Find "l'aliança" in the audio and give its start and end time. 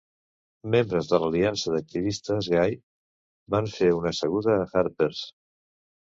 1.23-1.73